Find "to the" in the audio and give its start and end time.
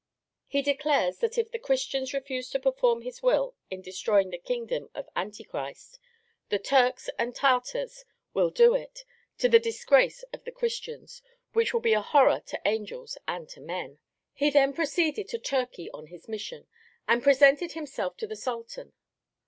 9.37-9.59, 18.17-18.35